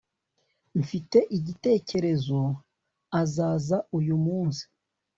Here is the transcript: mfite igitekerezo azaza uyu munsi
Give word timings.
mfite 0.79 1.17
igitekerezo 1.37 2.41
azaza 3.21 3.77
uyu 3.97 4.15
munsi 4.25 4.63